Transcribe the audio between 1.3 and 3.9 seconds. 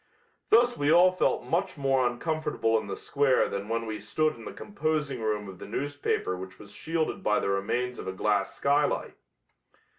much more uncomfortable in the square than when